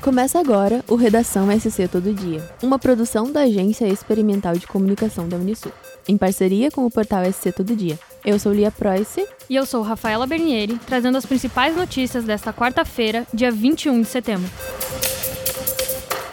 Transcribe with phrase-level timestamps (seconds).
[0.00, 5.36] Começa agora o Redação SC Todo Dia, uma produção da Agência Experimental de Comunicação da
[5.36, 5.72] Unisul,
[6.08, 7.98] em parceria com o portal SC Todo Dia.
[8.24, 9.18] Eu sou Lia Preuss.
[9.48, 14.50] E eu sou Rafaela Bernieri, trazendo as principais notícias desta quarta-feira, dia 21 de setembro.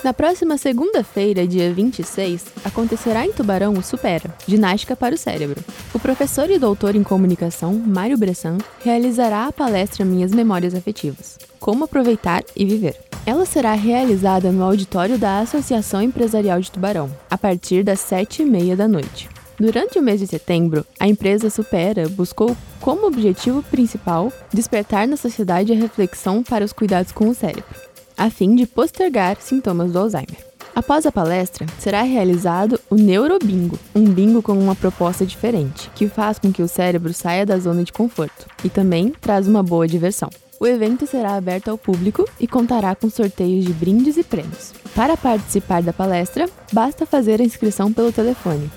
[0.02, 5.62] Na próxima segunda-feira, dia 26, acontecerá em Tubarão o Supera, Ginástica para o Cérebro.
[5.94, 11.38] O professor e doutor em comunicação, Mário Bressan, realizará a palestra Minhas Memórias Afetivas.
[11.60, 13.07] Como aproveitar e viver.
[13.28, 18.46] Ela será realizada no auditório da Associação Empresarial de Tubarão, a partir das sete e
[18.46, 19.30] meia da noite.
[19.60, 25.74] Durante o mês de setembro, a empresa Supera buscou como objetivo principal despertar na sociedade
[25.74, 27.88] a reflexão para os cuidados com o cérebro
[28.18, 30.44] a fim de postergar sintomas do Alzheimer.
[30.76, 36.40] Após a palestra, será realizado o Neurobingo, um bingo com uma proposta diferente, que faz
[36.40, 40.30] com que o cérebro saia da zona de conforto e também traz uma boa diversão.
[40.60, 44.74] O evento será aberto ao público e contará com sorteios de brindes e prêmios.
[44.96, 48.70] Para participar da palestra, basta fazer a inscrição pelo telefone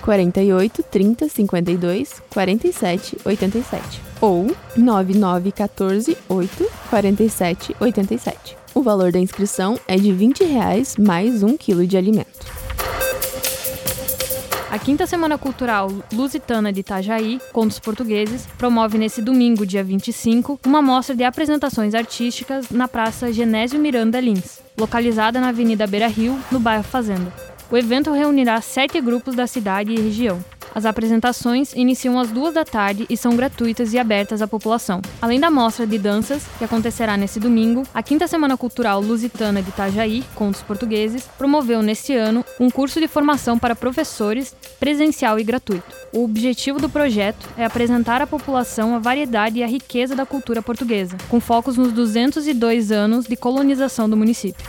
[0.00, 4.46] 48 30 52 47 87 ou
[4.76, 8.56] 9914 8 47 87.
[8.74, 12.65] O valor da inscrição é de 20 reais mais um quilo de alimento.
[14.76, 20.82] A quinta Semana Cultural Lusitana de Itajaí, Contos Portugueses, promove nesse domingo, dia 25, uma
[20.82, 26.60] mostra de apresentações artísticas na Praça Genésio Miranda Lins, localizada na Avenida Beira Rio, no
[26.60, 27.32] bairro Fazenda.
[27.70, 30.44] O evento reunirá sete grupos da cidade e região.
[30.76, 35.00] As apresentações iniciam às duas da tarde e são gratuitas e abertas à população.
[35.22, 39.70] Além da mostra de danças, que acontecerá nesse domingo, a Quinta Semana Cultural Lusitana de
[39.70, 45.96] Itajaí, Contos Portugueses, promoveu neste ano um curso de formação para professores presencial e gratuito.
[46.12, 50.60] O objetivo do projeto é apresentar à população a variedade e a riqueza da cultura
[50.60, 54.62] portuguesa, com focos nos 202 anos de colonização do município.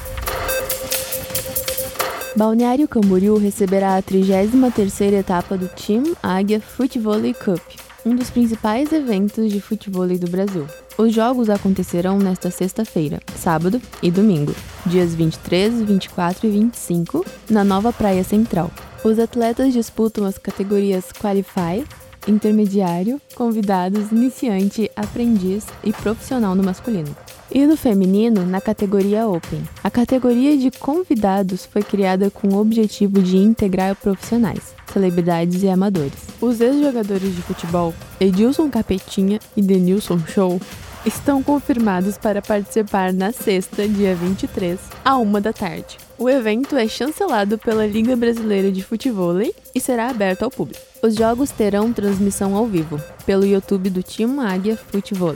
[2.38, 7.60] Balneário Camboriú receberá a 33ª etapa do Team Águia Futebol Cup,
[8.06, 10.68] um dos principais eventos de futebol do Brasil.
[11.00, 14.54] Os jogos acontecerão nesta sexta-feira, sábado e domingo,
[14.86, 18.70] dias 23, 24 e 25, na nova Praia Central.
[19.04, 21.84] Os atletas disputam as categorias Qualify,
[22.28, 27.16] intermediário, convidados, iniciante, aprendiz e profissional no masculino.
[27.50, 29.62] E no feminino, na categoria Open.
[29.84, 36.14] A categoria de convidados foi criada com o objetivo de integrar profissionais, celebridades e amadores.
[36.42, 40.60] Os ex-jogadores de futebol, Edilson Capetinha e Denilson Show,
[41.06, 45.98] estão confirmados para participar na sexta, dia 23, à uma da tarde.
[46.18, 50.82] O evento é chancelado pela Liga Brasileira de Futebol e será aberto ao público.
[51.02, 55.36] Os jogos terão transmissão ao vivo pelo YouTube do Time Águia Futebol.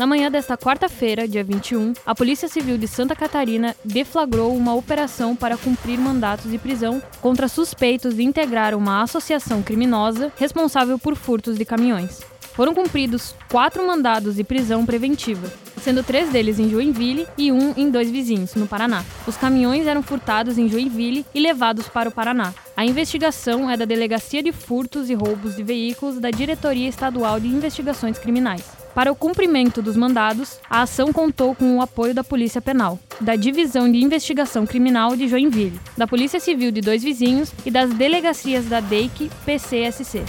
[0.00, 5.36] Na manhã desta quarta-feira, dia 21, a Polícia Civil de Santa Catarina deflagrou uma operação
[5.36, 11.58] para cumprir mandatos de prisão contra suspeitos de integrar uma associação criminosa responsável por furtos
[11.58, 12.22] de caminhões.
[12.54, 15.52] Foram cumpridos quatro mandados de prisão preventiva,
[15.82, 19.04] sendo três deles em Joinville e um em dois vizinhos, no Paraná.
[19.26, 22.54] Os caminhões eram furtados em Joinville e levados para o Paraná.
[22.74, 27.48] A investigação é da Delegacia de Furtos e Roubos de Veículos da Diretoria Estadual de
[27.48, 28.79] Investigações Criminais.
[28.94, 33.36] Para o cumprimento dos mandados, a ação contou com o apoio da Polícia Penal, da
[33.36, 38.66] Divisão de Investigação Criminal de Joinville, da Polícia Civil de dois vizinhos e das delegacias
[38.66, 40.24] da DEIC PCSC.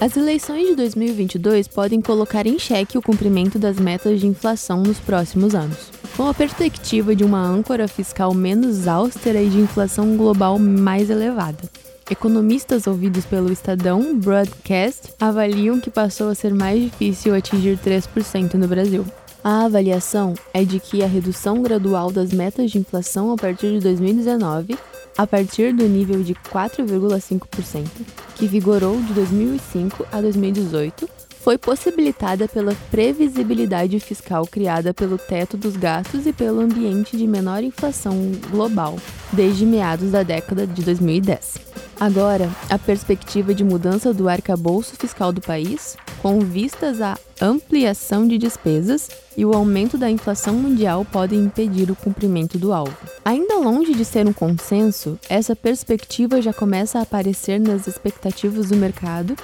[0.00, 4.98] As eleições de 2022 podem colocar em xeque o cumprimento das metas de inflação nos
[4.98, 5.90] próximos anos.
[6.16, 11.83] Com a perspectiva de uma âncora fiscal menos austera e de inflação global mais elevada.
[12.10, 18.68] Economistas ouvidos pelo Estadão Broadcast avaliam que passou a ser mais difícil atingir 3% no
[18.68, 19.06] Brasil.
[19.42, 23.80] A avaliação é de que a redução gradual das metas de inflação a partir de
[23.80, 24.76] 2019,
[25.16, 27.86] a partir do nível de 4,5%,
[28.34, 31.08] que vigorou de 2005 a 2018,
[31.44, 37.62] foi possibilitada pela previsibilidade fiscal criada pelo teto dos gastos e pelo ambiente de menor
[37.62, 38.96] inflação global
[39.30, 41.56] desde meados da década de 2010.
[42.00, 48.38] Agora, a perspectiva de mudança do arcabouço fiscal do país, com vistas à ampliação de
[48.38, 52.96] despesas e o aumento da inflação mundial podem impedir o cumprimento do alvo.
[53.22, 58.76] Ainda longe de ser um consenso, essa perspectiva já começa a aparecer nas expectativas do
[58.76, 59.36] mercado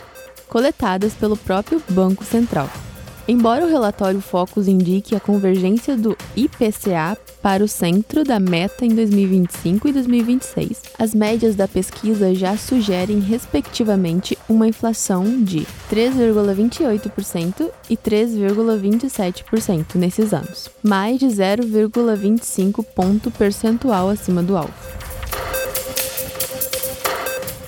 [0.48, 2.68] coletadas pelo próprio Banco Central.
[3.30, 8.88] Embora o relatório Focus indique a convergência do IPCA para o centro da meta em
[8.88, 17.96] 2025 e 2026, as médias da pesquisa já sugerem, respectivamente, uma inflação de 3,28% e
[17.96, 25.09] 3,27% nesses anos, mais de 0,25 ponto percentual acima do alvo.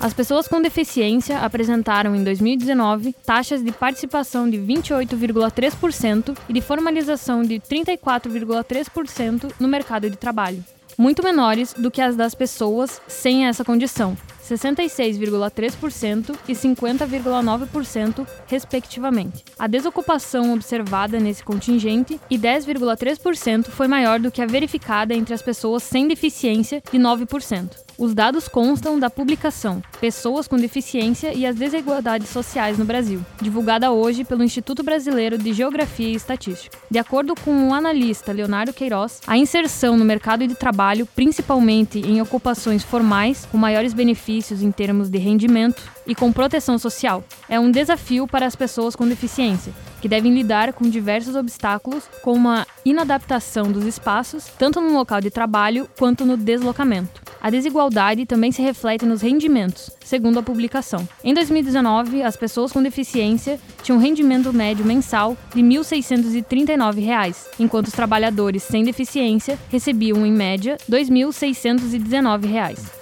[0.02, 7.42] As pessoas com deficiência apresentaram em 2019 taxas de participação de 28,3% e de formalização
[7.42, 10.64] de 34,3% no mercado de trabalho,
[10.98, 19.44] muito menores do que as das pessoas sem essa condição, 66,3% e 50,9%, respectivamente.
[19.58, 25.42] A desocupação observada nesse contingente e 10,3% foi maior do que a verificada entre as
[25.42, 27.70] pessoas sem deficiência, de 9%.
[27.98, 33.92] Os dados constam da publicação Pessoas com Deficiência e as Desigualdades Sociais no Brasil, divulgada
[33.92, 36.76] hoje pelo Instituto Brasileiro de Geografia e Estatística.
[36.90, 42.20] De acordo com o analista Leonardo Queiroz, a inserção no mercado de trabalho, principalmente em
[42.20, 43.92] ocupações formais, com maiores
[44.32, 48.96] benefícios em termos de rendimento e com proteção social, é um desafio para as pessoas
[48.96, 54.94] com deficiência, que devem lidar com diversos obstáculos, como a inadaptação dos espaços, tanto no
[54.94, 57.20] local de trabalho quanto no deslocamento.
[57.40, 61.06] A desigualdade também se reflete nos rendimentos, segundo a publicação.
[61.24, 67.88] Em 2019, as pessoas com deficiência tinham um rendimento médio mensal de R$ 1.639, enquanto
[67.88, 73.01] os trabalhadores sem deficiência recebiam, em média, R$ 2.619.